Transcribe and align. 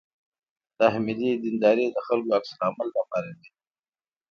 تحمیلي 0.79 1.31
دینداري 1.43 1.85
د 1.91 1.97
خلکو 2.07 2.29
عکس 2.37 2.51
العمل 2.55 2.87
راپاروي. 2.97 3.47